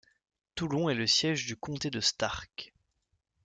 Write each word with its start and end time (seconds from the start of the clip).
Toulon 0.55 0.89
est 0.89 0.95
le 0.95 1.05
siège 1.05 1.45
du 1.45 1.55
comté 1.55 1.91
de 1.91 1.99
Stark. 1.99 2.73